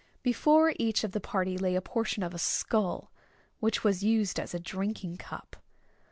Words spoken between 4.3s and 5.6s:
as a drinking cup.